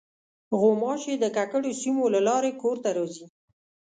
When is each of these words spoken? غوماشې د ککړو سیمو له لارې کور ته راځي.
غوماشې 0.59 1.13
د 1.19 1.25
ککړو 1.35 1.71
سیمو 1.81 2.05
له 2.15 2.19
لارې 2.27 2.51
کور 2.61 2.77
ته 2.83 2.89
راځي. 2.97 3.25